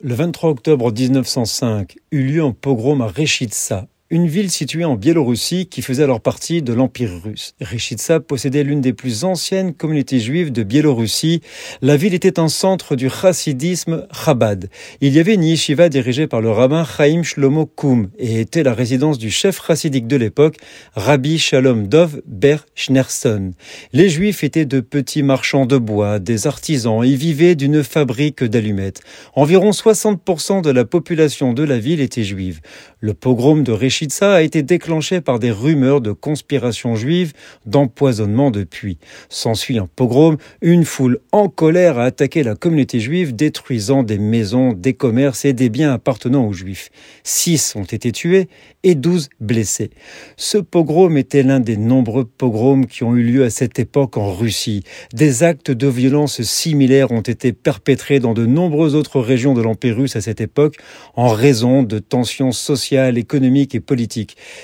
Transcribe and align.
Le 0.00 0.14
23 0.14 0.50
octobre 0.50 0.92
1905 0.92 1.96
eut 2.12 2.22
lieu 2.22 2.44
un 2.44 2.52
pogrom 2.52 3.00
à 3.00 3.08
Rechitsa, 3.08 3.88
une 4.10 4.26
ville 4.26 4.50
située 4.50 4.86
en 4.86 4.94
Biélorussie 4.94 5.66
qui 5.66 5.82
faisait 5.82 6.02
alors 6.02 6.22
partie 6.22 6.62
de 6.62 6.72
l'Empire 6.72 7.10
russe. 7.22 7.54
Rechitsa 7.60 8.20
possédait 8.20 8.64
l'une 8.64 8.80
des 8.80 8.94
plus 8.94 9.24
anciennes 9.24 9.74
communautés 9.74 10.18
juives 10.18 10.50
de 10.50 10.62
Biélorussie. 10.62 11.42
La 11.82 11.98
ville 11.98 12.14
était 12.14 12.40
un 12.40 12.48
centre 12.48 12.96
du 12.96 13.10
chassidisme 13.10 14.06
Chabad. 14.10 14.70
Il 15.02 15.12
y 15.12 15.18
avait 15.18 15.34
une 15.34 15.44
yeshiva 15.44 15.90
dirigée 15.90 16.26
par 16.26 16.40
le 16.40 16.50
rabbin 16.50 16.86
Chaim 16.86 17.22
Shlomo 17.22 17.66
Koum 17.66 18.08
et 18.18 18.40
était 18.40 18.62
la 18.62 18.72
résidence 18.72 19.18
du 19.18 19.30
chef 19.30 19.60
chassidique 19.66 20.06
de 20.06 20.16
l'époque, 20.16 20.56
Rabbi 20.94 21.38
Shalom 21.38 21.86
Dov 21.86 22.22
Ber 22.26 22.64
Schneerson. 22.74 23.52
Les 23.92 24.08
juifs 24.08 24.42
étaient 24.42 24.64
de 24.64 24.80
petits 24.80 25.22
marchands 25.22 25.66
de 25.66 25.76
bois, 25.76 26.18
des 26.18 26.46
artisans 26.46 27.04
et 27.04 27.14
vivaient 27.14 27.56
d'une 27.56 27.84
fabrique 27.84 28.42
d'allumettes. 28.42 29.02
Environ 29.34 29.70
60% 29.70 30.62
de 30.62 30.70
la 30.70 30.86
population 30.86 31.52
de 31.52 31.62
la 31.62 31.78
ville 31.78 32.00
était 32.00 32.24
juive. 32.24 32.60
Le 33.00 33.12
pogrom 33.12 33.62
de 33.62 33.72
A 34.20 34.42
été 34.42 34.62
déclenché 34.62 35.20
par 35.20 35.40
des 35.40 35.50
rumeurs 35.50 36.00
de 36.00 36.12
conspiration 36.12 36.94
juive, 36.94 37.32
d'empoisonnement 37.66 38.52
de 38.52 38.62
puits. 38.62 38.98
S'ensuit 39.28 39.78
un 39.78 39.88
pogrom, 39.88 40.36
une 40.60 40.84
foule 40.84 41.18
en 41.32 41.48
colère 41.48 41.98
a 41.98 42.04
attaqué 42.04 42.44
la 42.44 42.54
communauté 42.54 43.00
juive, 43.00 43.34
détruisant 43.34 44.04
des 44.04 44.18
maisons, 44.18 44.72
des 44.72 44.94
commerces 44.94 45.44
et 45.44 45.52
des 45.52 45.68
biens 45.68 45.92
appartenant 45.92 46.46
aux 46.46 46.52
juifs. 46.52 46.90
Six 47.24 47.74
ont 47.74 47.84
été 47.84 48.12
tués 48.12 48.48
et 48.84 48.94
douze 48.94 49.28
blessés. 49.40 49.90
Ce 50.36 50.58
pogrom 50.58 51.16
était 51.16 51.42
l'un 51.42 51.58
des 51.58 51.76
nombreux 51.76 52.24
pogroms 52.24 52.86
qui 52.86 53.02
ont 53.02 53.16
eu 53.16 53.22
lieu 53.24 53.44
à 53.44 53.50
cette 53.50 53.80
époque 53.80 54.16
en 54.16 54.32
Russie. 54.32 54.84
Des 55.12 55.42
actes 55.42 55.72
de 55.72 55.88
violence 55.88 56.40
similaires 56.42 57.10
ont 57.10 57.20
été 57.20 57.52
perpétrés 57.52 58.20
dans 58.20 58.34
de 58.34 58.46
nombreuses 58.46 58.94
autres 58.94 59.20
régions 59.20 59.54
de 59.54 59.62
l'Empire 59.62 59.96
russe 59.96 60.14
à 60.14 60.20
cette 60.20 60.40
époque 60.40 60.76
en 61.16 61.28
raison 61.28 61.82
de 61.82 61.98
tensions 61.98 62.52
sociales, 62.52 63.18
économiques 63.18 63.74
et 63.74 63.80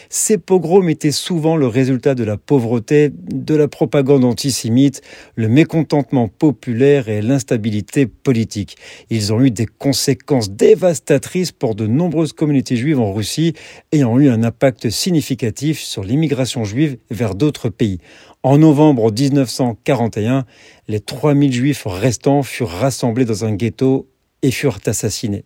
Ces 0.09 0.39
pogroms 0.39 0.89
étaient 0.89 1.11
souvent 1.11 1.57
le 1.57 1.67
résultat 1.67 2.15
de 2.15 2.25
la 2.25 2.37
pauvreté, 2.37 3.11
de 3.11 3.55
la 3.55 3.69
propagande 3.69 4.25
antisémite, 4.25 5.01
le 5.35 5.49
mécontentement 5.49 6.29
populaire 6.29 7.09
et 7.09 7.23
l'instabilité 7.23 8.07
politique. 8.07 8.77
Ils 9.11 9.33
ont 9.33 9.41
eu 9.41 9.51
des 9.51 9.67
conséquences 9.67 10.51
dévastatrices 10.51 11.53
pour 11.53 11.75
de 11.75 11.87
nombreuses 11.87 12.33
communautés 12.33 12.77
juives 12.77 13.01
en 13.01 13.13
Russie 13.13 13.55
ayant 13.93 14.19
eu 14.19 14.29
un 14.29 14.43
impact 14.43 14.91
significatif 14.91 15.81
sur 15.81 16.05
l'immigration 16.05 16.65
juive 16.65 16.99
vers 17.11 17.35
d'autres 17.35 17.71
pays. 17.71 17.99
En 18.43 18.59
novembre 18.59 19.11
1941, 19.11 20.45
les 20.89 21.01
3000 21.01 21.53
juifs 21.53 21.85
restants 21.87 22.43
furent 22.43 22.69
rassemblés 22.69 23.25
dans 23.25 23.47
un 23.47 23.55
ghetto 23.55 24.07
et 24.43 24.51
furent 24.51 24.81
assassinés. 24.85 25.45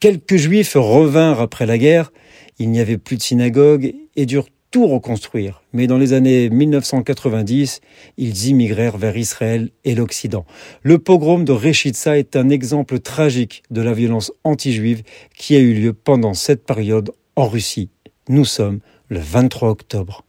Quelques 0.00 0.36
juifs 0.36 0.74
revinrent 0.76 1.40
après 1.40 1.66
la 1.66 1.76
guerre, 1.76 2.12
il 2.58 2.70
n'y 2.70 2.80
avait 2.80 2.98
plus 2.98 3.16
de 3.16 3.22
synagogue 3.22 3.94
et 4.16 4.26
durent 4.26 4.48
tout 4.70 4.86
reconstruire. 4.86 5.62
Mais 5.72 5.86
dans 5.86 5.98
les 5.98 6.12
années 6.12 6.50
1990, 6.50 7.80
ils 8.16 8.46
immigrèrent 8.48 8.98
vers 8.98 9.16
Israël 9.16 9.70
et 9.84 9.94
l'Occident. 9.94 10.44
Le 10.82 10.98
pogrom 10.98 11.44
de 11.44 11.52
Rechitsa 11.52 12.18
est 12.18 12.36
un 12.36 12.50
exemple 12.50 12.98
tragique 12.98 13.62
de 13.70 13.80
la 13.80 13.92
violence 13.92 14.32
anti-juive 14.44 15.02
qui 15.34 15.56
a 15.56 15.60
eu 15.60 15.72
lieu 15.72 15.92
pendant 15.92 16.34
cette 16.34 16.64
période 16.64 17.12
en 17.36 17.48
Russie. 17.48 17.90
Nous 18.28 18.44
sommes 18.44 18.80
le 19.08 19.20
23 19.20 19.70
octobre. 19.70 20.24